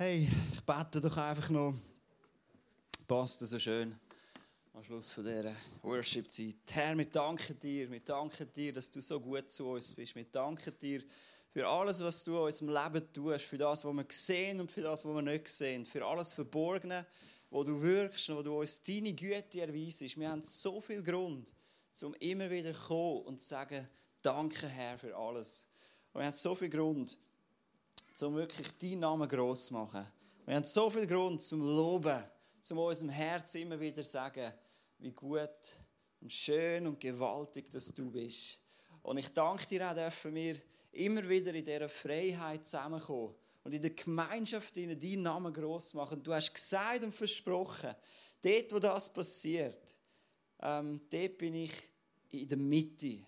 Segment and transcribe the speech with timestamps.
[0.00, 1.74] Hey, ich bete doch einfach noch.
[3.08, 3.98] Passt so schön
[4.72, 6.54] am Schluss von dieser Worship-Zeit.
[6.70, 10.14] Herr, wir danken dir, wir danken dir, dass du so gut zu uns bist.
[10.14, 11.02] Wir danken dir
[11.50, 14.82] für alles, was du in unserem Leben tust, für das, was wir sehen und für
[14.82, 17.04] das, was wir nicht sehen, für alles Verborgene,
[17.50, 20.16] wo du wirkst und wo du uns deine Güte erweisst.
[20.16, 21.52] Wir haben so viel Grund,
[22.02, 23.88] um immer wieder zu kommen und zu sagen,
[24.22, 25.66] danke Herr für alles.
[26.12, 27.18] Und wir haben so viel Grund,
[28.22, 30.06] um wirklich deinen Namen gross zu machen.
[30.46, 32.22] Wir haben so viel Grund zum Loben,
[32.60, 34.52] zum unserem Herz immer wieder sagen,
[34.98, 35.50] wie gut
[36.20, 38.58] und schön und gewaltig dass du bist.
[39.02, 40.60] Und ich danke dir auch, dürfen wir
[40.92, 43.34] immer wieder in dieser Freiheit zusammenkommen
[43.64, 46.22] und in der Gemeinschaft deinen Namen gross machen.
[46.22, 47.94] Du hast gesagt und versprochen,
[48.42, 49.96] dort, wo das passiert,
[50.60, 51.72] ähm, dort bin ich
[52.30, 53.24] in der Mitte.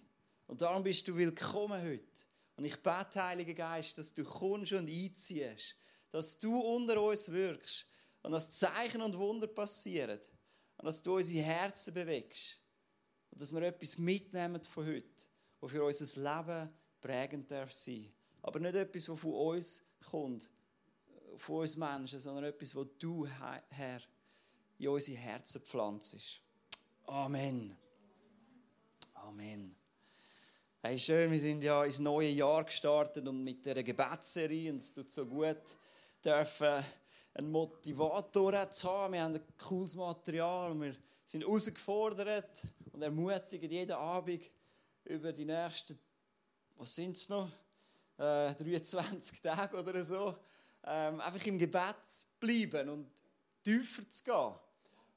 [0.47, 2.30] Und darum bist du willkommen heute.
[2.60, 5.77] Und ich bete, Heiliger Geist, dass du kommst und einziehst,
[6.10, 7.86] dass du unter uns wirkst
[8.23, 10.20] und dass Zeichen und Wunder passieren
[10.77, 12.61] und dass du unsere Herzen bewegst
[13.31, 15.25] und dass wir etwas mitnehmen von heute,
[15.58, 18.12] was für unser Leben prägend darf sein.
[18.42, 20.50] Aber nicht etwas, was von uns kommt,
[21.38, 23.27] von uns Menschen, sondern etwas, was du,
[23.70, 24.03] Herr,
[24.77, 26.42] in unsere Herzen pflanzt.
[27.06, 27.75] Amen.
[29.14, 29.80] Amen.
[30.83, 34.95] Hey, schön, wir sind ja ins neue Jahr gestartet und mit dieser Gebetsserie, und es
[34.95, 35.77] tut so gut,
[36.25, 36.83] dürfen
[37.34, 39.12] einen Motivator zu haben.
[39.12, 44.50] Wir haben ein cooles Material und wir sind herausgefordert und ermutigen jeden Abend
[45.05, 45.98] über die nächsten,
[46.77, 47.53] was sind es noch,
[48.17, 50.34] äh, 23 Tage oder so,
[50.84, 53.11] ähm, einfach im Gebet zu bleiben und
[53.62, 54.55] tiefer zu gehen.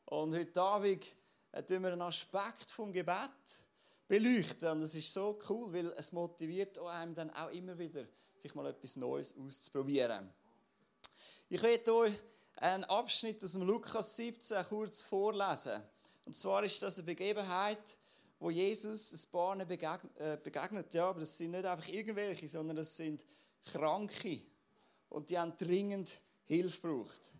[0.07, 1.05] Und heute Abend
[1.53, 3.62] äh, wir einen Aspekt vom Gebet
[4.19, 4.69] beleuchten.
[4.69, 8.05] Und das ist so cool, weil es motiviert einem dann auch immer wieder,
[8.43, 10.31] sich mal etwas Neues auszuprobieren.
[11.49, 12.13] Ich werde euch
[12.57, 15.81] einen Abschnitt aus dem Lukas 17 kurz vorlesen.
[16.25, 17.97] Und zwar ist das eine Begebenheit,
[18.39, 20.93] wo Jesus ein paar äh, begegnet.
[20.93, 23.25] Ja, aber das sind nicht einfach irgendwelche, sondern das sind
[23.65, 24.41] Kranke.
[25.09, 27.33] Und die haben dringend Hilfe gebraucht.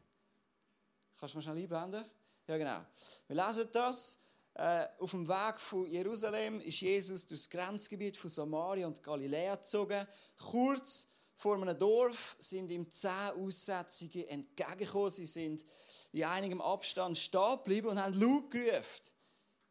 [1.20, 2.06] Kannst du mal schnell einblenden?
[2.48, 2.80] Ja, genau.
[3.28, 4.23] Wir lesen das.
[4.56, 9.56] Äh, auf dem Weg von Jerusalem ist Jesus durch das Grenzgebiet von Samaria und Galiläa
[9.56, 10.06] gezogen.
[10.38, 15.10] Kurz vor einem Dorf sind ihm zehn Aussätzige entgegengekommen.
[15.10, 15.66] Sie sind
[16.12, 19.12] in einigem Abstand stehen geblieben und haben laut gerufen.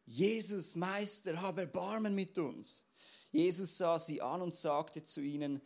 [0.05, 2.85] Jesus, Meister, hab Erbarmen mit uns.
[3.31, 5.61] Jesus sah sie an und sagte zu ihnen,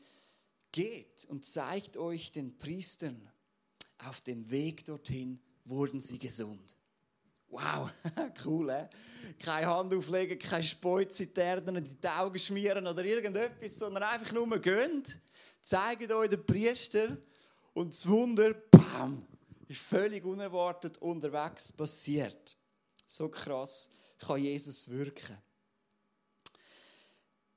[0.71, 3.29] geht und zeigt euch den Priestern.
[3.97, 6.77] Auf dem Weg dorthin wurden sie gesund.
[7.49, 7.89] Wow,
[8.45, 8.87] cool, eh?
[9.39, 15.03] Keine Hand auflegen, keine Speuziterden in die Augen schmieren oder irgendetwas, sondern einfach nur gehen,
[15.61, 17.17] zeigen euch den Priester
[17.73, 19.25] und das Wunder, bam,
[19.67, 22.57] ist völlig unerwartet unterwegs passiert.
[23.05, 25.37] So krass kann Jesus wirken.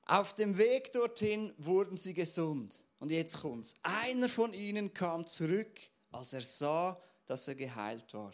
[0.05, 2.83] Auf dem Weg dorthin wurden sie gesund.
[2.99, 3.75] Und jetzt kommt's.
[3.81, 5.79] Einer von ihnen kam zurück,
[6.11, 8.33] als er sah, dass er geheilt war.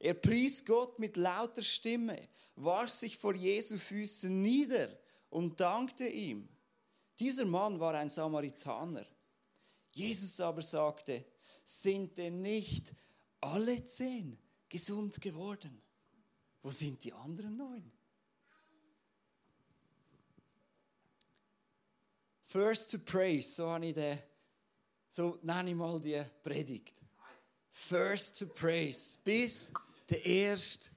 [0.00, 4.88] Er pries Gott mit lauter Stimme, warf sich vor Jesu Füßen nieder
[5.28, 6.48] und dankte ihm.
[7.18, 9.06] Dieser Mann war ein Samaritaner.
[9.92, 11.22] Jesus aber sagte,
[11.62, 12.94] sind denn nicht
[13.42, 14.38] alle zehn
[14.70, 15.82] gesund geworden?
[16.62, 17.92] Wo sind die anderen neun?
[22.44, 24.18] First to praise, so habe ich den,
[25.10, 26.94] so nenne ich mal die Predigt.
[27.70, 29.70] First to praise, bis
[30.10, 30.90] der Erste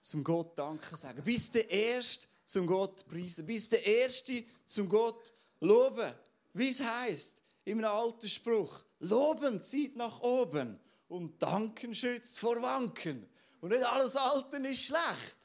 [0.00, 1.22] zum Gott Danke sagen.
[1.22, 3.46] Bist der Erste zum Gott preisen.
[3.46, 6.12] Bist der Erste zum Gott loben.
[6.52, 13.28] Wie es heißt einem alten Spruch: Loben zieht nach oben und Danken schützt vor Wanken.
[13.60, 15.36] Und nicht alles Alte ist schlecht.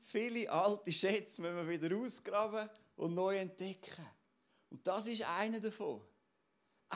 [0.00, 4.06] Viele alte Schätze müssen wir wieder ausgraben und neu entdecken.
[4.70, 6.00] Und das ist einer davon.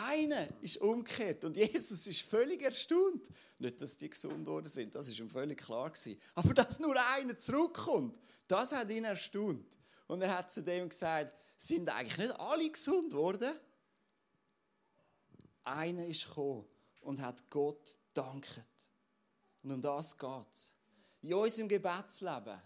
[0.07, 3.29] Einer ist umgekehrt und Jesus ist völlig erstaunt.
[3.59, 6.21] Nicht, dass die gesund worden sind, das ist ihm völlig klar gewesen.
[6.35, 9.77] Aber dass nur einer zurückkommt, das hat ihn erstaunt.
[10.07, 13.53] Und er hat zu dem gesagt, sind eigentlich nicht alle gesund worden?
[15.65, 16.65] Einer ist gekommen
[17.01, 18.65] und hat Gott danket.
[19.63, 20.75] Und um das geht es.
[21.21, 22.61] In unserem Gebetsleben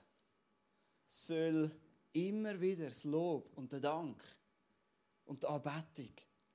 [1.06, 1.70] soll
[2.12, 4.22] immer wieder das Lob und der Dank
[5.24, 6.12] und die Anbetung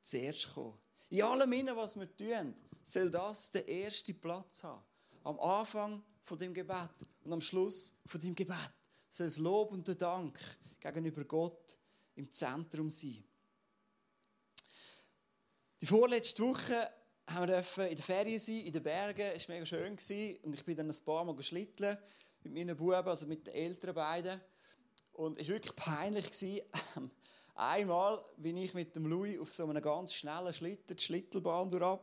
[0.07, 0.77] zuerst kommen.
[1.09, 4.83] In allem, was wir tun, soll das der erste Platz haben.
[5.24, 6.89] Am Anfang von dem Gebet
[7.24, 8.71] und am Schluss von dem Gebet
[9.09, 10.39] soll das Lob und der Dank
[10.80, 11.77] gegenüber Gott
[12.15, 13.24] im Zentrum sein.
[15.80, 16.89] Die vorletzte Woche
[17.27, 19.31] haben wir in der Ferien sein, in den Bergen.
[19.36, 19.92] Es war mega schön.
[20.44, 21.98] Und ich bin dann ein paar Mal schlitteln
[22.44, 24.42] mit meinen Buben, also mit den älteren beiden.
[25.13, 26.25] Und es war wirklich peinlich.
[27.59, 32.00] Einmal bin ich mit dem Louis auf so einem ganz schnellen Schlitten, die Schlittelbahn durch.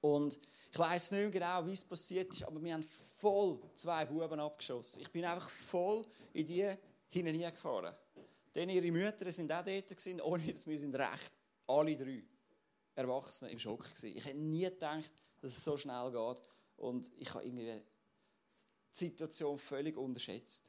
[0.00, 0.40] Und
[0.72, 2.84] ich weiß nicht genau, wie es passiert ist, aber wir haben
[3.18, 5.00] voll zwei Buben abgeschossen.
[5.00, 6.74] Ich bin einfach voll in die
[7.08, 7.94] hineingefahren.
[8.52, 11.32] Denn ihre Mütter sind auch dort, ohne dass wir sind recht,
[11.68, 12.24] alle drei
[12.96, 14.16] Erwachsene im Schock gewesen.
[14.16, 16.42] Ich hätte nie gedacht, dass es so schnell geht.
[16.78, 17.80] Und ich habe irgendwie
[18.90, 20.68] die Situation völlig unterschätzt.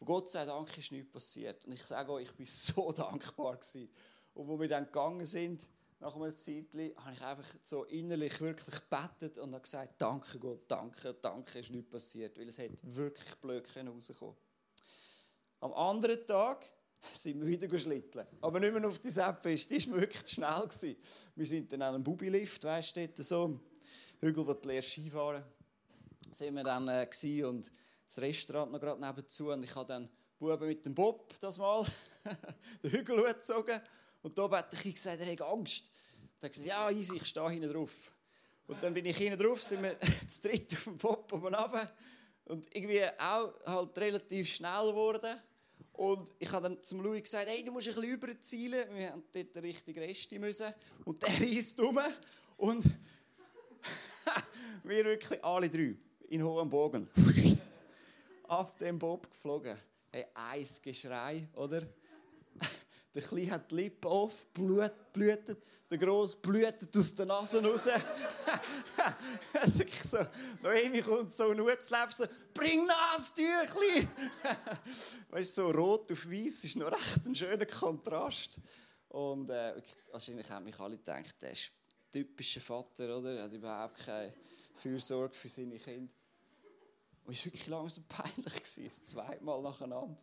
[0.00, 1.64] Aber Gott sei Dank ist nichts passiert.
[1.66, 3.90] Und ich sage euch, ich bin so dankbar gewesen.
[4.32, 5.68] Und wo wir dann gegangen sind,
[5.98, 10.62] nach einem Zeitchen, habe ich einfach so innerlich wirklich gebetet und habe gesagt, danke Gott,
[10.66, 14.36] danke, danke, ist nichts passiert, weil es hätte wirklich blöd rauskommen
[15.60, 16.64] Am anderen Tag
[17.14, 18.26] sind wir wieder geschlitteln.
[18.40, 20.62] Aber nicht mehr auf die Seppfest, die war wirklich zu schnell.
[20.62, 20.96] Gewesen.
[21.34, 23.60] Wir sind dann an einem Bubbilift, weißt du, dort so,
[24.20, 25.44] Hügel, wo du lernst Skifahren.
[26.32, 27.70] Sind wir dann äh, und
[28.10, 30.08] das Restaurant noch gerade nebenzu und ich habe dann
[30.38, 31.86] Buben mit dem Bob das mal
[32.82, 33.80] den Hügel hochgezogen
[34.22, 35.90] und da hat ich gesagt, er hat Angst.
[36.40, 38.12] Dann hat er gesagt, ja, easy, ich stehe hinten drauf.
[38.66, 39.96] Und dann bin ich hinten drauf, sind wir
[40.28, 41.92] zu dritt auf dem Bob oben runter.
[42.46, 45.40] Und irgendwie auch halt relativ schnell geworden.
[45.92, 48.88] Und ich habe dann zum Louis gesagt, hey, du musst ein bisschen überzielen.
[48.94, 50.72] Wir haben dort den richtigen Rest müssen.
[51.04, 51.98] Und der reist um.
[52.56, 52.84] Und
[54.82, 55.94] wir wirklich alle drei
[56.28, 57.08] in hohem Bogen
[58.50, 59.78] auf dem Bob geflogen.
[60.10, 61.82] Hey, ein Geschrei, oder?
[63.14, 65.62] Der Kleine hat die Lippen auf, Blut blutet.
[65.90, 67.88] Der Grosse blutet aus der Nase raus.
[69.52, 70.18] es ist so,
[70.62, 72.24] Noemi kommt so nutzleben, so,
[72.54, 74.08] bring Nasentüchli!
[75.30, 78.60] weißt du, so rot auf weiß ist noch recht ein schöner Kontrast.
[79.08, 79.80] Und äh,
[80.12, 81.72] wahrscheinlich haben mich alle gedacht, der ist
[82.12, 83.36] typischer Vater, oder?
[83.36, 84.34] Er hat überhaupt keine
[84.74, 86.12] Fürsorge für seine Kinder.
[87.24, 90.16] Und es war wirklich langsam peinlich, das zweite Mal nacheinander.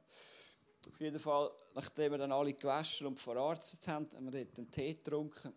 [0.87, 4.71] Auf jeden Fall, nachdem wir dann alle gewaschen und verarztet haben, haben wir dort einen
[4.71, 5.53] Tee getrunken.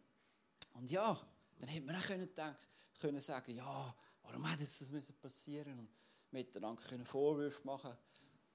[0.74, 1.18] Und ja,
[1.58, 2.56] dann hätte man auch können, denken,
[3.00, 5.88] können sagen, ja, warum hätte das passieren und
[6.30, 7.96] miteinander können Vorwürfe machen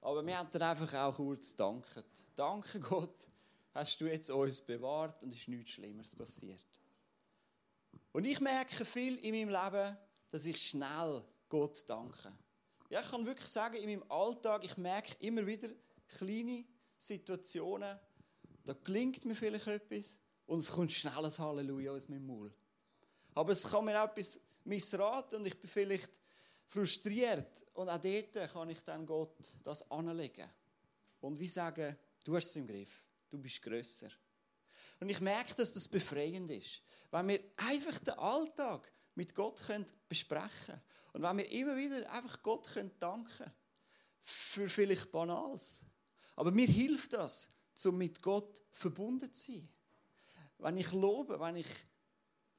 [0.00, 2.04] Aber wir haben dann einfach auch kurz gedankt.
[2.34, 3.28] Danke Gott,
[3.74, 6.64] hast du jetzt uns bewahrt und es ist nichts Schlimmeres passiert.
[8.12, 9.96] Und ich merke viel in meinem Leben,
[10.30, 12.32] dass ich schnell Gott danke.
[12.90, 15.68] Ja, ich kann wirklich sagen, in meinem Alltag, ich merke immer wieder,
[16.08, 16.64] kleine
[16.96, 17.98] Situationen,
[18.64, 22.52] da klingt mir vielleicht etwas und es kommt schnell ein Halleluja aus meinem Maul.
[23.34, 26.20] Aber es kann mir auch etwas missraten und ich bin vielleicht
[26.66, 27.64] frustriert.
[27.74, 30.48] Und auch dort kann ich dann Gott das anlegen.
[31.20, 34.10] Und wie sagen, du hast es im Griff, du bist grösser.
[35.00, 36.82] Und ich merke, dass das befreiend ist.
[37.10, 39.62] Weil wir einfach den Alltag mit Gott
[40.08, 40.82] besprechen können.
[41.12, 42.68] Und wenn wir immer wieder einfach Gott
[42.98, 43.52] danken können
[44.20, 45.82] für vielleicht Banales.
[46.36, 47.50] Aber mir hilft das,
[47.84, 49.68] um mit Gott verbunden zu sein.
[50.58, 51.68] Wenn ich lobe, wenn ich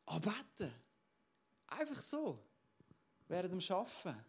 [0.06, 0.72] arbeite,
[1.68, 2.44] einfach so,
[3.28, 4.26] während dem Arbeiten,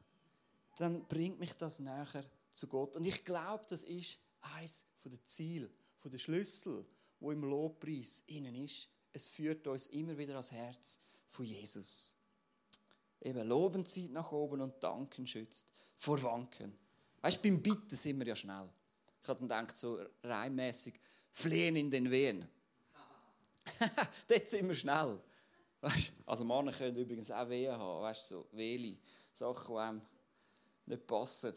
[0.78, 2.96] dann bringt mich das näher zu Gott.
[2.96, 5.70] Und ich glaube, das ist eines der Ziele,
[6.04, 6.86] der Schlüssel,
[7.20, 8.88] wo im Lobpreis innen ist.
[9.12, 12.16] Es führt uns immer wieder ans Herz von Jesus.
[13.20, 16.76] Eben, Loben zieht nach oben und Danken schützt vor Wanken.
[17.20, 18.68] Weißt du, beim Bitten sind wir ja schnell.
[19.20, 20.94] Ich habe dann gedacht, so reimmäßig,
[21.32, 22.48] flehen in den Wehen.
[24.28, 25.20] Dort sind wir schnell.
[25.80, 28.98] Weißt, also Männer können übrigens auch Wehen haben, weißt, so Wehli,
[29.32, 30.02] Sachen, die einem
[30.86, 31.52] nicht passen.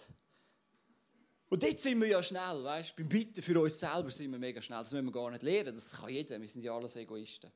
[1.49, 4.61] Und dort sind wir ja schnell, weißt, beim Bitten für uns selber sind wir mega
[4.61, 4.79] schnell.
[4.79, 7.51] Das müssen wir gar nicht lernen, das kann jeder, wir sind ja alles Egoisten.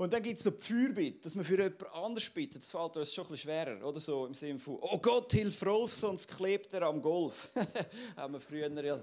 [0.00, 2.62] Und dann gibt es so die Fürbitte, dass man für jemand anders bittet.
[2.62, 3.86] Das fällt uns schon bisschen schwerer.
[3.86, 7.50] Oder so im Sinne von, oh Gott, hilf Rolf, sonst klebt er am Golf.
[8.16, 8.98] Haben wir früher ja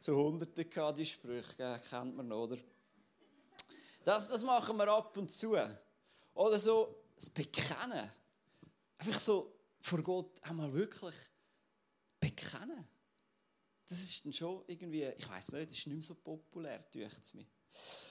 [0.00, 2.56] zu Hunderten gehabt, die Sprüche, kennt man, oder?
[4.02, 5.58] Das, das machen wir ab und zu.
[6.32, 8.10] Oder so das Bekennen.
[8.96, 11.16] Einfach so vor Gott einmal wirklich
[12.18, 12.88] bekennen.
[13.86, 17.22] Das ist dann schon irgendwie, ich weiß nicht, das ist nicht mehr so populär, denkt
[17.22, 17.44] es mir.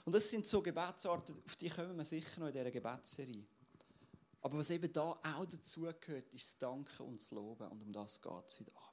[0.05, 3.45] Und das sind so Gebetsarten, auf die kommen wir sicher noch in dieser Gebetsserie.
[4.41, 7.67] Aber was eben da auch dazugehört, ist das Danken und das Loben.
[7.69, 8.83] Und um das geht es heute Abend.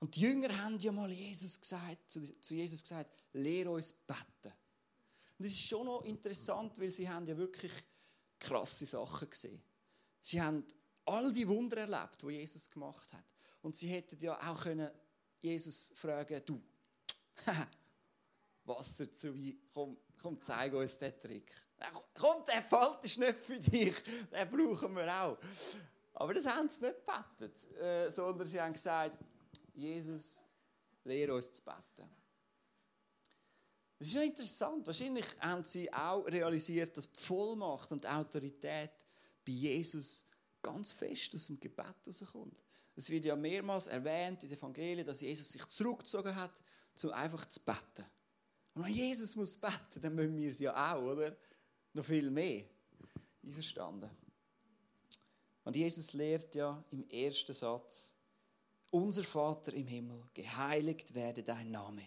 [0.00, 4.54] Und die Jünger haben ja mal Jesus gesagt, zu Jesus gesagt, lehre uns beten.
[5.38, 7.72] Und das ist schon noch interessant, weil sie haben ja wirklich
[8.38, 9.62] krasse Sachen gesehen.
[10.20, 10.64] Sie haben
[11.04, 13.24] all die Wunder erlebt, die Jesus gemacht hat.
[13.62, 14.90] Und sie hätten ja auch können
[15.40, 16.62] Jesus fragen, du,
[18.66, 19.58] Wasser zu Wein.
[19.72, 21.52] Komm, Komm, zeig uns den Trick.
[22.14, 25.38] Komm, der Falt ist nicht für dich, den brauchen wir auch.
[26.14, 29.18] Aber das haben sie nicht gebetet, äh, sondern sie haben gesagt,
[29.74, 30.42] Jesus,
[31.04, 32.10] lehre uns zu beten.
[33.98, 34.86] Das ist ja interessant.
[34.86, 38.92] Wahrscheinlich haben sie auch realisiert, dass die Vollmacht und die Autorität
[39.44, 40.26] bei Jesus
[40.62, 42.58] ganz fest aus dem Gebet herauskommt.
[42.94, 46.62] Es wird ja mehrmals erwähnt in den Evangelien, dass Jesus sich zurückgezogen hat,
[47.02, 48.06] um einfach zu beten.
[48.76, 51.34] Und wenn Jesus muss beten, dann müssen wir es ja auch, oder?
[51.94, 52.66] Noch viel mehr.
[53.42, 54.10] Einverstanden?
[55.64, 58.14] Und Jesus lehrt ja im ersten Satz,
[58.90, 62.02] unser Vater im Himmel, geheiligt werde dein Name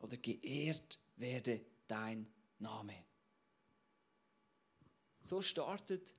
[0.00, 3.06] oder geehrt werde dein Name.
[5.20, 6.14] So startet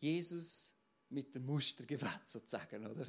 [0.00, 0.74] Jesus
[1.08, 3.06] mit dem Mustergebet sozusagen, oder?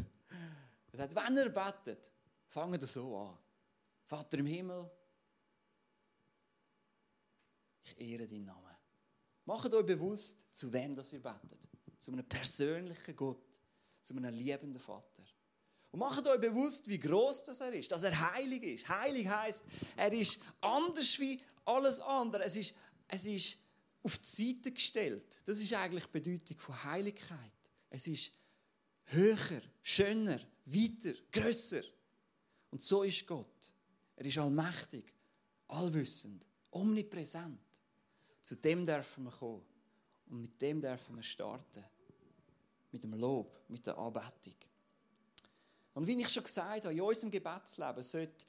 [0.94, 2.10] Er sagt, wenn er betet,
[2.48, 3.38] fangen wir so an.
[4.06, 4.90] Vater im Himmel,
[7.86, 8.76] ich ehre deinen Namen.
[9.46, 11.60] Macht euch bewusst, zu wem das ihr betet.
[12.00, 13.60] Zu einem persönlichen Gott,
[14.02, 15.24] zu einem liebenden Vater.
[15.92, 18.90] Und macht euch bewusst, wie groß das er ist, dass er heilig ist.
[18.90, 19.64] Heilig heißt,
[19.96, 22.44] er ist anders wie alles andere.
[22.44, 22.76] Es ist,
[23.08, 23.58] es ist
[24.04, 25.26] auf die Seite gestellt.
[25.46, 27.54] Das ist eigentlich die Bedeutung von Heiligkeit.
[27.90, 28.32] Es ist
[29.06, 31.84] höher, schöner, weiter, grösser.
[32.72, 33.74] Und so ist Gott.
[34.16, 35.14] Er ist allmächtig,
[35.68, 37.60] allwissend, omnipräsent.
[38.46, 39.66] Zu dem dürfen wir kommen.
[40.30, 41.84] Und mit dem dürfen wir starten.
[42.92, 44.54] Mit dem Lob, mit der Anbetung.
[45.96, 48.46] Und wie ich schon gesagt habe, in unserem Gebetsleben sollte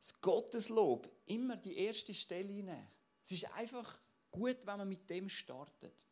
[0.00, 2.88] das Gotteslob immer die erste Stelle nehmen.
[3.22, 3.98] Es ist einfach
[4.30, 6.06] gut, wenn man mit dem startet.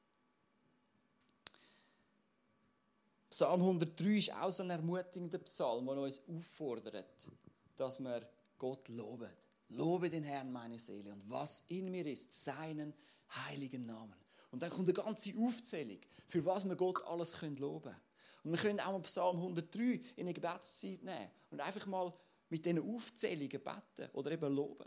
[3.31, 7.29] Psalm 103 ist auch so ein ermutigender Psalm, der uns auffordert,
[7.77, 9.33] dass wir Gott loben.
[9.69, 12.95] Lobe den Herrn, meine Seele, und was in mir ist, seinen
[13.31, 14.15] heiligen Namen.
[14.51, 18.01] Und dann kommt eine ganze Aufzählung, für was wir Gott alles loben können.
[18.45, 22.13] Und wir können auch mal Psalm 103 in eine Gebetszeit nehmen und einfach mal
[22.49, 24.87] mit diesen Aufzählungen beten oder eben loben.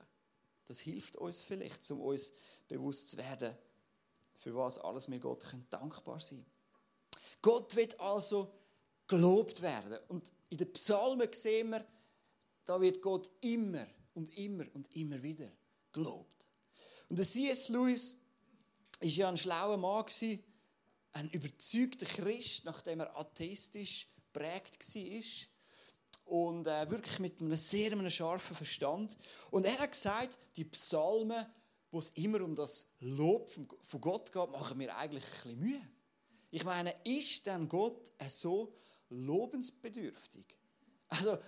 [0.65, 2.31] Das hilft uns vielleicht, um uns
[2.67, 3.53] bewusst zu werden,
[4.37, 6.45] für was alles wir Gott können dankbar sein
[7.41, 8.53] Gott wird also
[9.07, 9.97] gelobt werden.
[10.07, 11.85] Und in den Psalmen sehen wir,
[12.65, 15.51] da wird Gott immer und immer und immer wieder
[15.91, 16.47] gelobt.
[17.09, 17.69] Und der C.S.
[17.69, 18.17] Lewis
[18.99, 20.05] war ja ein schlauer Mann,
[21.13, 25.23] ein überzeugter Christ, nachdem er atheistisch prägt war
[26.25, 29.17] und äh, wirklich mit einem sehr einem scharfen Verstand.
[29.49, 31.45] Und er hat gesagt, die Psalmen,
[31.91, 35.89] wo es immer um das Lob von Gott geht, machen mir eigentlich ein bisschen Mühe.
[36.51, 38.75] Ich meine, ist denn Gott so
[39.09, 40.45] lobensbedürftig?
[41.07, 41.39] Also,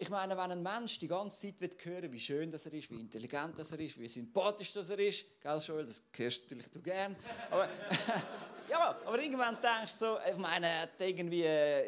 [0.00, 2.88] ich meine, wenn ein Mensch die ganze Zeit wird hören, wie schön das er ist,
[2.88, 6.70] wie intelligent das er ist, wie sympathisch das er ist, gell, Joel, das hörst natürlich
[6.70, 7.16] du gern.
[7.50, 7.68] Aber,
[8.70, 11.42] ja, aber irgendwann denkst du so, ich meine, irgendwie,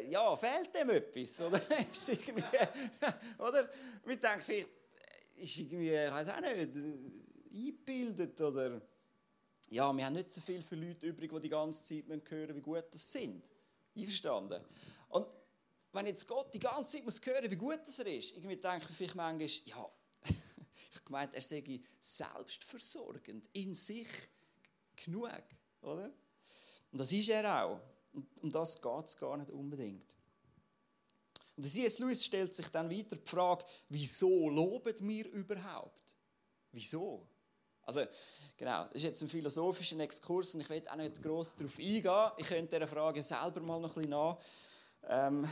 [0.09, 1.61] ja, fehlt dem etwas, oder?
[1.91, 2.43] ist irgendwie,
[3.37, 3.69] oder?
[4.03, 4.69] Wir denken vielleicht,
[5.37, 6.69] ist irgendwie, ich weiß auch nicht,
[7.49, 8.81] eingebildet oder,
[9.69, 12.61] ja, wir haben nicht so viel für Leute übrig, die die ganze Zeit hören, wie
[12.61, 13.49] gut das sind.
[13.95, 14.61] Einverstanden?
[15.07, 15.27] Und
[15.93, 18.87] wenn jetzt Gott die ganze Zeit muss hören, wie gut das er ist, irgendwie denke
[18.89, 19.89] ich vielleicht manchmal, ja,
[20.93, 24.07] ich gemeint, er sei selbstversorgend, in sich
[24.95, 25.29] genug,
[25.81, 26.11] oder?
[26.91, 27.79] Und das ist er auch.
[28.13, 30.15] Und um das geht es gar nicht unbedingt.
[31.55, 31.99] Und C.S.
[31.99, 36.15] Lewis stellt sich dann weiter die Frage, wieso loben wir überhaupt?
[36.71, 37.27] Wieso?
[37.83, 38.05] Also,
[38.57, 42.31] genau, das ist jetzt ein philosophischer Exkurs und ich will auch nicht gross darauf eingehen.
[42.37, 44.45] Ich könnte dieser Frage selber mal noch ein bisschen nachgehen.
[45.07, 45.47] Ähm,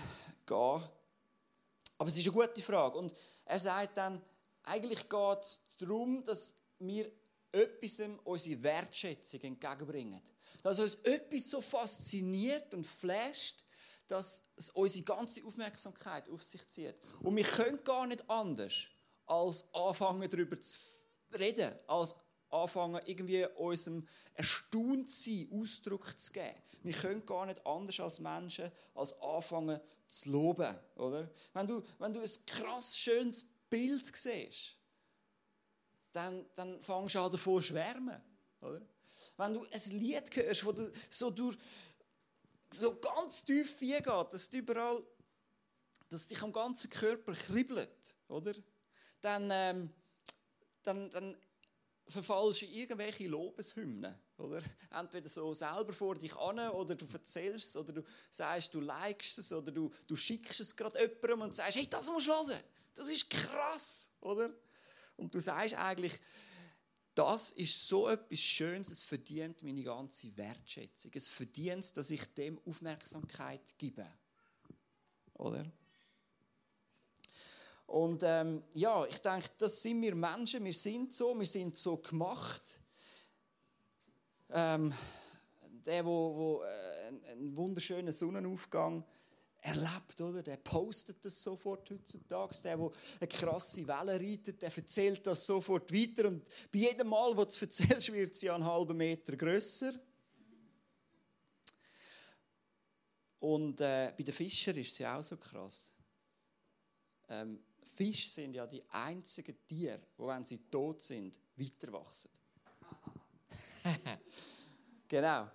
[1.98, 2.98] Aber es ist eine gute Frage.
[2.98, 3.14] Und
[3.46, 4.22] er sagt dann,
[4.64, 7.12] eigentlich geht es darum, dass wir
[7.52, 10.22] etwas unsere Wertschätzung entgegenbringen.
[10.62, 13.66] Dass uns etwas so fasziniert und flasht,
[14.08, 16.96] dass es unsere ganze Aufmerksamkeit auf sich zieht.
[17.22, 18.88] Und wir können gar nicht anders,
[19.26, 20.80] als anfangen darüber zu
[21.38, 22.16] reden, als
[22.50, 26.56] anfangen, irgendwie unserem Erstauntsein Ausdruck zu geben.
[26.84, 31.30] Wir können gar nicht anders als Menschen, als anfangen zu loben, oder?
[31.54, 34.78] Wenn du, wenn du ein krass schönes Bild siehst,
[36.12, 38.22] dann, dann fängst du an davon zu schwärmen,
[38.62, 38.82] oder?
[39.38, 41.34] Wenn du ein Lied hörst, das so
[42.72, 45.04] so ganz tief geht, dass du überall,
[46.10, 48.54] dass dich am ganzen Körper kribbelt, oder?
[49.22, 49.94] Dann, ähm,
[50.84, 51.38] dann, dann
[52.10, 54.16] verfallst in irgendwelche Lobeshymnen.
[54.38, 54.62] Oder?
[54.92, 59.38] Entweder so selber vor dich an oder du erzählst es oder du sagst, du likest
[59.38, 62.60] es oder du, du schickst es gerade jemandem und sagst, hey, das musst du hören.
[62.96, 64.50] Das ist krass, oder?
[65.16, 66.20] Und du sagst eigentlich,
[67.14, 71.12] das ist so etwas Schönes, es verdient meine ganze Wertschätzung.
[71.14, 74.08] Es verdient, dass ich dem Aufmerksamkeit gebe.
[75.34, 75.70] Oder?
[77.90, 81.98] Und ähm, ja, ich denke, das sind wir Menschen, wir sind so, wir sind so
[81.98, 82.80] gemacht.
[84.52, 84.94] Ähm,
[85.86, 89.04] der, wo, wo äh, einen wunderschönen Sonnenaufgang
[89.58, 90.44] erlebt, oder?
[90.44, 92.62] Der postet das sofort heutzutage.
[92.62, 92.92] Der, der
[93.22, 96.28] eine krasse Welle reitet, der erzählt das sofort weiter.
[96.28, 99.94] Und bei jedem Mal, wo du es erzählst, wird sie einen halben Meter grösser.
[103.40, 105.92] Und äh, bei den Fischern ist sie auch so krass.
[107.30, 107.64] Ähm,
[108.00, 112.30] Fische sind ja die einzigen Tiere, die, wenn sie tot sind, weiter wachsen.
[115.08, 115.50] genau.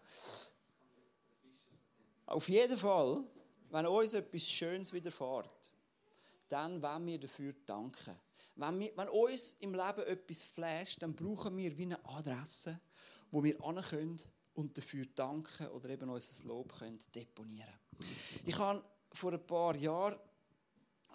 [2.27, 3.25] Auf jeden Fall
[3.75, 5.73] wenn uns etwas Schönes widerfährt,
[6.49, 8.17] dann wollen wir dafür danken.
[8.55, 12.79] Wenn, wir, wenn uns im Leben etwas flasht, dann brauchen wir wie eine Adresse,
[13.33, 14.21] wo wir können
[14.55, 17.75] und dafür danken oder eben unser Lob können deponieren
[18.47, 20.21] Ich habe vor ein paar Jahren,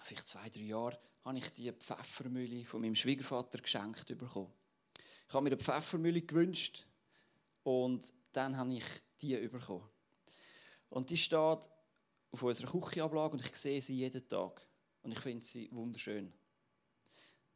[0.04, 4.52] vielleicht zwei, drei Jahren, habe ich die Pfeffermühle von meinem Schwiegervater geschenkt bekommen.
[5.28, 6.86] Ich habe mir eine Pfeffermühle gewünscht
[7.64, 8.86] und dann habe ich
[9.22, 9.88] die bekommen.
[10.90, 11.70] Und die steht
[12.32, 14.66] auf unserer Küchenablage und ich sehe sie jeden Tag.
[15.02, 16.34] Und ich finde sie wunderschön.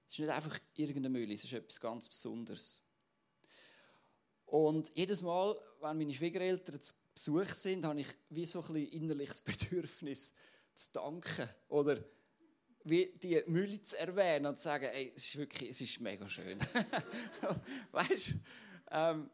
[0.06, 2.84] Es ist nicht einfach irgendeine Mühle, es ist etwas ganz Besonderes.
[4.46, 9.42] Und jedes Mal, wenn meine Schwiegereltern zu Besuch sind, habe ich wie so ein innerliches
[9.44, 10.34] Bedürfnis
[10.74, 11.50] zu danken.
[11.70, 12.04] Oder
[12.86, 16.28] wie die Mühle zu erwähnen und zu sagen, ey, es ist wirklich, es ist mega
[16.28, 16.60] schön.
[17.92, 18.34] weißt du?
[18.92, 19.30] Ähm,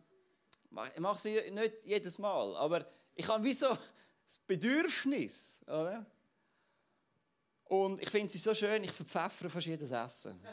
[0.93, 3.75] ich mache sie nicht jedes Mal, aber ich habe wie so
[4.27, 6.05] das Bedürfnis, oder?
[7.65, 10.39] Und ich finde sie so schön, ich verpfeffere fast jedes Essen.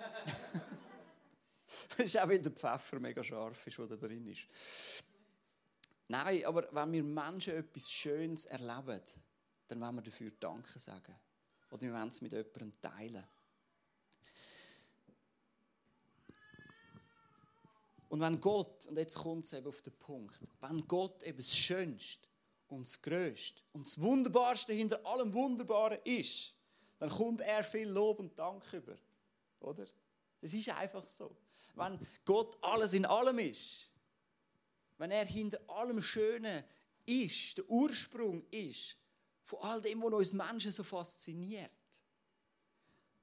[1.96, 4.46] das ist auch, weil der Pfeffer mega scharf ist, der da drin ist.
[6.08, 9.02] Nein, aber wenn wir Menschen etwas Schönes erleben,
[9.68, 11.14] dann wollen wir dafür Danke sagen.
[11.70, 13.24] Oder wir wollen es mit jemandem teilen.
[18.08, 21.56] Und wenn Gott, und jetzt kommt es eben auf den Punkt, wenn Gott eben das
[21.56, 22.28] Schönste
[22.68, 26.54] und das Größte und das Wunderbarste hinter allem Wunderbaren ist,
[26.98, 28.96] dann kommt er viel Lob und Dank über.
[29.60, 29.86] Oder?
[30.40, 31.36] Das ist einfach so.
[31.74, 33.92] Wenn Gott alles in allem ist,
[34.98, 36.64] wenn er hinter allem Schönen
[37.04, 38.96] ist, der Ursprung ist,
[39.46, 41.70] von all dem, was uns Menschen so fasziniert,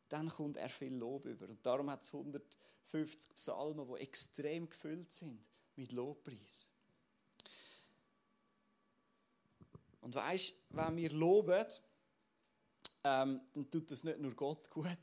[0.07, 1.49] dann kommt er viel Lob über.
[1.49, 5.43] Und darum hat es 150 Psalmen, die extrem gefüllt sind
[5.75, 6.71] mit Lobpreis.
[9.99, 11.65] Und weißt, wenn wir loben,
[13.03, 14.97] ähm, dann tut das nicht nur Gott gut,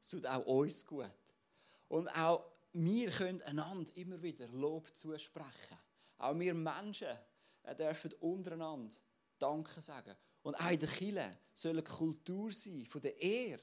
[0.00, 1.06] es tut auch uns gut.
[1.88, 5.78] Und auch wir können einander immer wieder Lob zusprechen.
[6.18, 7.16] Auch wir Menschen
[7.62, 8.94] äh, dürfen untereinander
[9.38, 10.16] Danke sagen.
[10.46, 13.60] Und auch in der Kirche soll eine Kultur sein von der Ehre,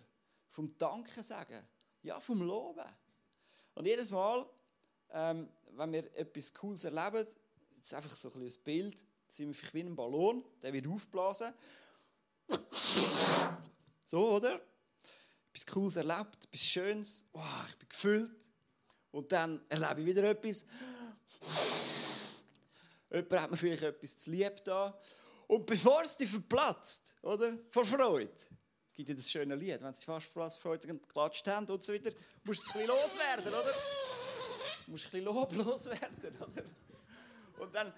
[0.50, 1.66] vom Danke sagen,
[2.02, 2.84] ja, vom Loben.
[3.74, 4.46] Und jedes Mal,
[5.12, 7.26] ähm, wenn wir etwas Cooles erleben,
[7.78, 8.98] jetzt einfach so ein, ein Bild,
[9.30, 11.54] sind wir wie ein Ballon, der wird aufblasen.
[14.04, 14.60] So, oder?
[15.54, 17.26] Etwas Cooles erlebt, etwas Schönes.
[17.32, 18.52] Wow, ich bin gefüllt.
[19.12, 20.66] Und dann erlebe ich wieder etwas.
[23.10, 25.02] Jemand hat mir vielleicht etwas zu lieb da.
[25.54, 27.56] Und bevor es dich verplatzt, oder?
[27.70, 28.34] Vor Freude,
[28.92, 29.82] gibt dir das schöne Lied.
[29.82, 32.10] Wenn es dich fast verplatzt, Freude geklatscht haben und so weiter,
[32.44, 33.62] musst du ein bisschen loswerden, oder?
[33.62, 36.64] Du musst ein bisschen loblos werden, oder?
[37.60, 37.94] Und dann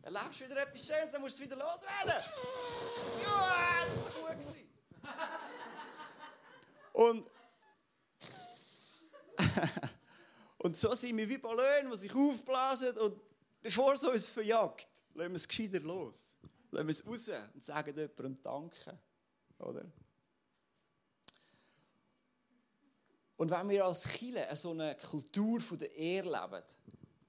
[0.00, 2.24] erlebst du wieder etwas Schönes, dann musst du es wieder loswerden.
[3.22, 4.56] Ja, das war gut.
[6.94, 7.30] Und,
[10.56, 13.20] und so sind wir wie Ballone, die sich aufblasen und
[13.60, 16.36] bevor es uns verjagt, lassen wir es gescheiter los.
[16.70, 18.98] Lassen wir es raus und sagen jemandem Danke.
[19.58, 19.84] Oder?
[23.36, 26.64] Und wenn wir als Chile so eine Kultur der Ehre leben,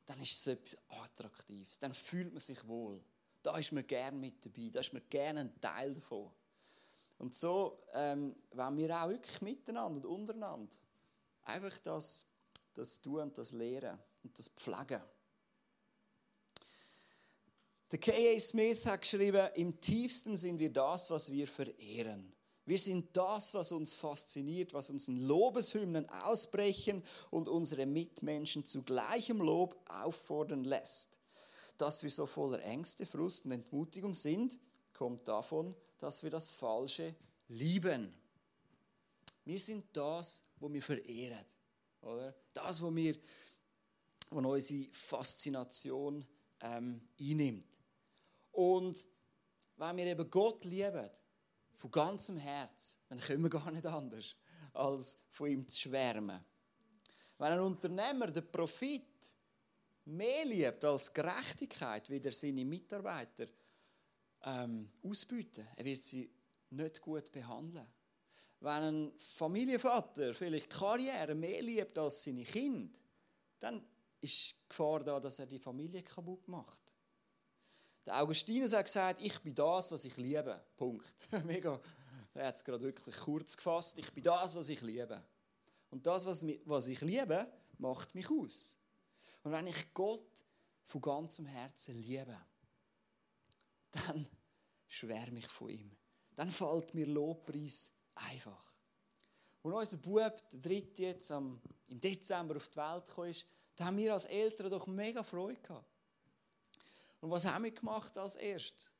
[0.05, 1.77] dann ist es etwas Attraktives.
[1.77, 3.03] Dann fühlt man sich wohl.
[3.43, 4.69] Da ist man gern mit dabei.
[4.71, 6.31] Da ist man gerne ein Teil davon.
[7.19, 10.75] Und so ähm, wollen wir auch wirklich miteinander und untereinander
[11.43, 12.25] einfach das,
[12.73, 15.01] das tun und das lehren und das pflegen.
[17.91, 18.39] Der K.A.
[18.39, 22.31] Smith hat geschrieben, im tiefsten sind wir das, was wir verehren.
[22.65, 28.83] Wir sind das, was uns fasziniert, was uns in Lobeshymnen ausbrechen und unsere Mitmenschen zu
[28.83, 31.17] gleichem Lob auffordern lässt.
[31.77, 34.59] Dass wir so voller Ängste, Frust und Entmutigung sind,
[34.93, 37.15] kommt davon, dass wir das Falsche
[37.47, 38.13] lieben.
[39.45, 41.45] Wir sind das, wo wir verehren.
[42.01, 42.35] Oder?
[42.53, 43.15] Das, was wir,
[44.29, 46.23] was unsere Faszination
[46.61, 47.68] ähm, einnimmt.
[48.51, 49.05] Und
[49.77, 51.09] wenn wir eben Gott lieben,
[51.71, 54.35] von ganzem Herz, dann können wir gar nicht anders,
[54.73, 56.43] als von ihm zu schwärmen.
[57.37, 59.35] Wenn ein Unternehmer den Profit
[60.05, 63.47] mehr liebt als Gerechtigkeit, wie er seine Mitarbeiter
[64.43, 66.29] ähm, ausbeuten, er wird sie
[66.71, 67.87] nicht gut behandeln.
[68.59, 72.99] Wenn ein Familienvater vielleicht Karriere mehr liebt als seine Kinder,
[73.59, 73.85] dann
[74.19, 76.88] ist die Gefahr da, dass er die Familie kaputt macht.
[78.05, 80.61] Der Augustinus hat gesagt, ich bin das, was ich liebe.
[80.77, 81.15] Punkt.
[81.45, 81.79] Mega.
[82.33, 83.97] Er hat es gerade wirklich kurz gefasst.
[83.97, 85.23] Ich bin das, was ich liebe.
[85.89, 88.79] Und das, was ich liebe, macht mich aus.
[89.43, 90.43] Und wenn ich Gott
[90.85, 92.37] von ganzem Herzen liebe,
[93.91, 94.27] dann
[94.87, 95.91] schwärme ich von ihm.
[96.35, 98.69] Dann fällt mir Lobpreis einfach.
[99.61, 103.33] Und unser Bub, der dritte jetzt im Dezember auf die Welt kam,
[103.75, 105.88] da haben wir als Eltern doch mega Freude gehabt.
[107.21, 108.91] Und was haben wir gemacht als erstes?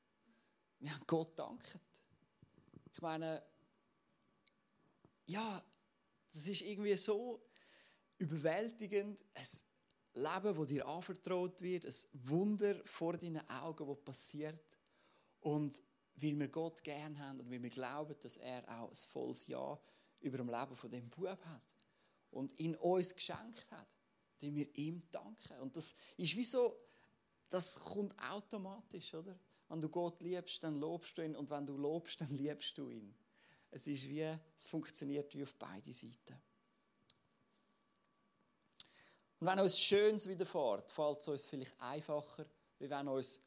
[0.80, 1.80] Wir haben Gott danket.
[2.94, 3.44] Ich meine,
[5.26, 5.64] ja,
[6.32, 7.50] das ist irgendwie so
[8.18, 9.24] überwältigend.
[9.34, 9.48] Ein
[10.14, 14.78] Leben, das dir anvertraut wird, ein Wunder vor deinen Augen, das passiert.
[15.40, 15.82] Und
[16.16, 19.80] weil wir Gott gern haben und weil wir glauben, dass er auch ein volles Ja
[20.20, 21.74] über dem Leben von dem Bub hat
[22.32, 23.88] und in uns geschenkt hat,
[24.42, 25.60] die wir ihm danken.
[25.62, 26.78] Und das ist wie so,
[27.50, 29.38] das kommt automatisch, oder?
[29.68, 32.90] Wenn du Gott liebst, dann lobst du ihn und wenn du lobst, dann liebst du
[32.90, 33.16] ihn.
[33.72, 36.42] Es ist wie, es funktioniert wie auf beide Seiten.
[39.40, 42.46] Und wenn uns Schönes widerfährt, fällt es uns vielleicht einfacher,
[42.80, 43.42] wie wenn uns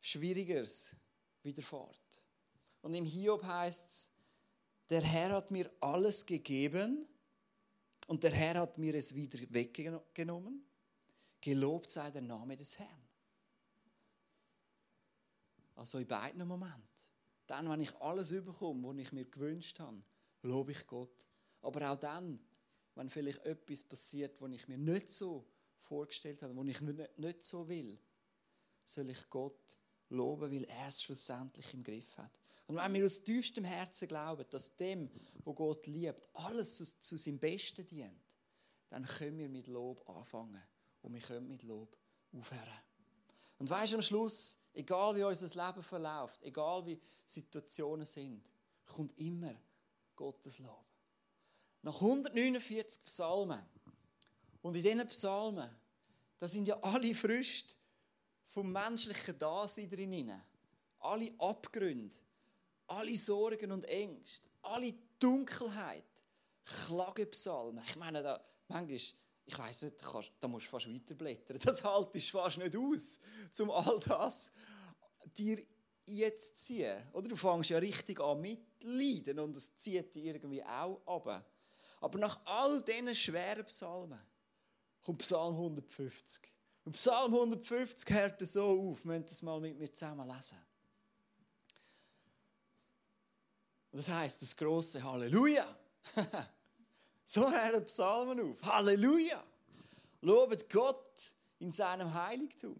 [0.00, 0.94] Schwierigeres
[1.42, 2.00] widerfährt.
[2.82, 4.10] Und im Hiob heißt es,
[4.90, 7.06] der Herr hat mir alles gegeben
[8.06, 10.64] und der Herr hat mir es wieder weggenommen.
[11.40, 13.08] Gelobt sei der Name des Herrn.
[15.76, 16.82] Also in beiden Momenten.
[17.46, 20.02] Dann, wenn ich alles überkomme, was ich mir gewünscht habe,
[20.42, 21.26] lobe ich Gott.
[21.62, 22.40] Aber auch dann,
[22.94, 25.46] wenn vielleicht etwas passiert, was ich mir nicht so
[25.78, 27.98] vorgestellt habe, was ich nicht so will,
[28.82, 32.38] soll ich Gott loben, weil er es schlussendlich im Griff hat.
[32.66, 35.08] Und wenn wir aus tiefstem Herzen glauben, dass dem,
[35.44, 38.36] wo Gott liebt, alles zu, zu seinem Besten dient,
[38.88, 40.62] dann können wir mit Lob anfangen
[41.02, 41.96] und wir können mit Lob
[42.32, 42.85] aufhören.
[43.58, 48.44] Und weißt am Schluss, egal wie unser Leben verläuft, egal wie Situationen sind,
[48.84, 49.54] kommt immer
[50.14, 50.84] Gottes Lob.
[51.82, 53.64] Nach 149 Psalmen,
[54.66, 55.70] und in diesen Psalmen,
[56.40, 57.76] da sind ja alle Früchte
[58.48, 60.42] vom menschlichen Dasein drin.
[60.98, 62.16] Alle Abgründe,
[62.88, 66.04] alle Sorgen und Ängste, alle Dunkelheit,
[66.64, 67.84] Klagepsalmen.
[67.86, 68.98] Ich meine, da, manchmal,
[69.46, 69.96] ich weiß nicht,
[70.40, 71.58] da musst du fast weiterblättern.
[71.64, 73.20] Das haltest du fast nicht aus,
[73.60, 74.52] um all das
[75.36, 75.62] dir
[76.04, 77.02] jetzt zu ziehen.
[77.12, 81.48] Oder du fängst ja richtig an mitleiden und es zieht dich irgendwie auch ab.
[82.00, 84.20] Aber nach all diesen schweren Psalmen
[85.02, 86.52] kommt Psalm 150.
[86.84, 89.04] Und Psalm 150 hört so auf.
[89.04, 90.58] Wir müssen das mal mit mir zusammen lesen.
[93.92, 95.66] Und das heißt das große Halleluja.
[97.26, 98.62] so hört Psalmen auf.
[98.62, 99.44] Halleluja.
[100.22, 102.76] Lobet Gott in seinem Heiligtum.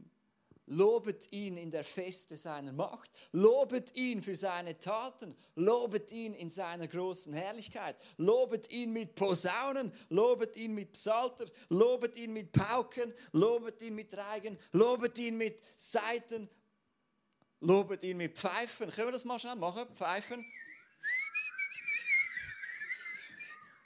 [0.68, 3.10] Lobet ihn in der Feste seiner Macht.
[3.30, 5.36] Lobet ihn für seine Taten.
[5.54, 7.96] Lobet ihn in seiner großen Herrlichkeit.
[8.16, 9.92] Lobet ihn mit Posaunen.
[10.08, 11.46] Lobet ihn mit Psalter.
[11.68, 13.14] Lobet ihn mit Pauken.
[13.32, 14.58] Lobet ihn mit Reigen.
[14.72, 16.48] Lobet ihn mit Saiten.
[17.60, 18.90] Lobet ihn mit Pfeifen.
[18.90, 19.86] Können wir das mal schnell machen?
[19.94, 20.44] Pfeifen.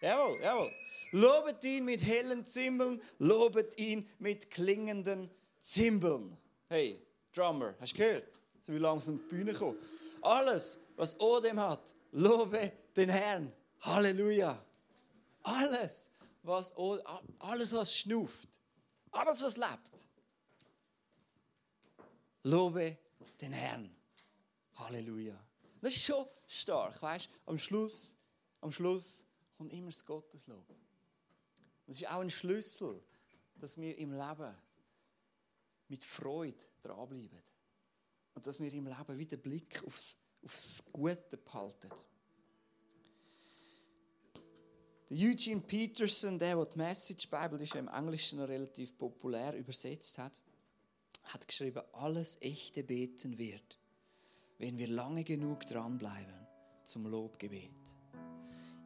[0.00, 0.72] Jawohl, jawohl.
[1.12, 3.02] Lobet ihn mit hellen Zimbeln.
[3.18, 6.36] Lobet ihn mit klingenden Zimbeln.
[6.68, 8.28] Hey, Drummer, hast du gehört?
[8.60, 9.78] So wie langsam die Bühne kommt.
[10.22, 13.52] Alles, was Odem hat, lobe den Herrn.
[13.80, 14.62] Halleluja.
[15.42, 16.10] Alles,
[16.42, 17.04] was Odem,
[17.38, 18.48] alles, was schnuft,
[19.10, 20.06] alles, was lebt,
[22.42, 22.98] lobe
[23.40, 23.94] den Herrn.
[24.74, 25.38] Halleluja.
[25.80, 27.28] Das ist schon stark, weißt?
[27.46, 28.16] Am Schluss,
[28.60, 29.24] am Schluss
[29.61, 30.64] kommt immer das Gotteslob.
[31.87, 32.99] Das ist auch ein Schlüssel,
[33.57, 34.57] dass wir im Leben
[35.88, 37.42] mit Freude dranbleiben.
[38.33, 41.90] Und dass wir im Leben wieder Blick aufs, aufs Gute behalten.
[45.11, 48.96] Der Eugene Peterson, der, der die Message Bible, die ist ja im Englischen noch relativ
[48.96, 50.42] populär übersetzt hat,
[51.25, 53.79] hat geschrieben, alles echte Beten wird,
[54.57, 56.46] wenn wir lange genug dranbleiben
[56.83, 57.99] zum Lobgebet.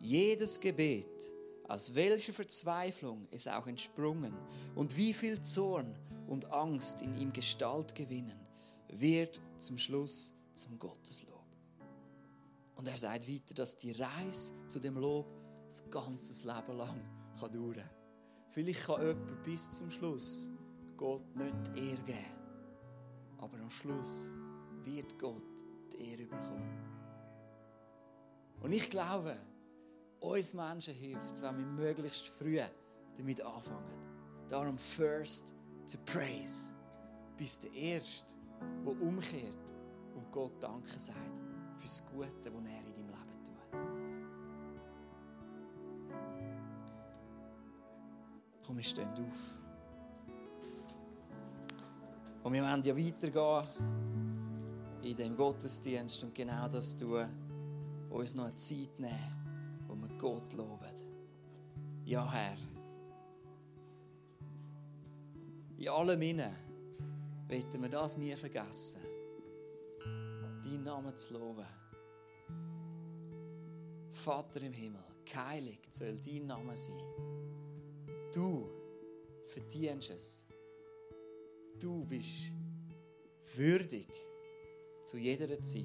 [0.05, 1.33] Jedes Gebet
[1.67, 4.35] aus welcher Verzweiflung es auch entsprungen
[4.75, 8.38] und wie viel Zorn und Angst in ihm Gestalt gewinnen,
[8.88, 11.47] wird zum Schluss zum Gotteslob.
[12.77, 15.25] Und er sagt weiter, dass die Reise zu dem Lob
[15.69, 17.01] das ganze Leben lang
[17.40, 17.90] kann dauern kann.
[18.51, 20.51] Vielleicht kann jemand bis zum Schluss
[20.99, 22.19] Gott nicht die Ehre geben.
[23.38, 24.27] Aber am Schluss
[24.83, 25.43] wird Gott
[25.95, 26.79] die Ehre bekommen.
[28.61, 29.38] Und ich glaube,
[30.25, 32.61] uns Menschen hilft wenn wir möglichst früh
[33.17, 34.05] damit anfangen.
[34.49, 35.55] Darum first
[35.91, 36.75] to praise.
[37.37, 38.35] Bis der Erste,
[38.85, 39.73] der umkehrt
[40.15, 41.39] und Gott Danke sagt
[41.77, 43.75] für das Gute, das er in deinem Leben tut.
[48.67, 49.65] Komm, wir stehen auf.
[52.45, 53.69] Und wir wollen ja weitergehen
[55.03, 57.27] in dem Gottesdienst und genau das tun,
[58.11, 59.44] uns noch eine Zeit nehmen,
[60.18, 60.94] Gott loben.
[62.05, 62.57] Ja, Herr.
[65.77, 66.55] In allem Innen
[67.48, 69.00] wollen wir das nie vergessen,
[70.62, 71.66] deinen Namen zu loben.
[74.12, 77.03] Vater im Himmel, geheiligt soll dein Name sein.
[78.33, 78.68] Du
[79.46, 80.46] verdienst es.
[81.81, 82.53] Du bist
[83.57, 84.09] würdig
[85.03, 85.85] zu jeder Zeit.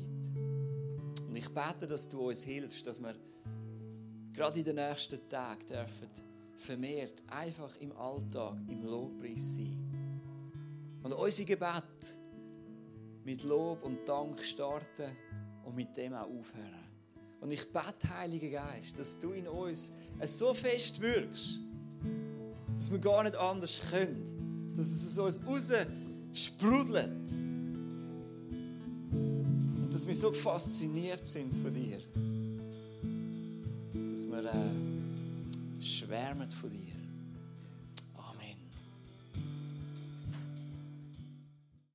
[1.27, 3.15] Und ich bete, dass du uns hilfst, dass wir
[4.39, 6.07] gerade in den nächsten Tagen dürfen
[6.55, 9.77] vermehrt einfach im Alltag, im Lobpreis sein.
[11.03, 12.17] Und unser Gebet
[13.25, 15.11] mit Lob und Dank starten
[15.65, 16.87] und mit dem auch aufhören.
[17.41, 19.91] Und ich bete, Heiliger Geist, dass du in uns
[20.23, 21.59] so fest wirkst,
[22.77, 24.71] dass wir gar nicht anders können.
[24.73, 25.85] Dass es aus uns raus
[26.31, 27.31] sprudelt.
[29.11, 31.99] Und dass wir so fasziniert sind von dir.
[34.29, 36.88] Wir äh, schwärmen von dir.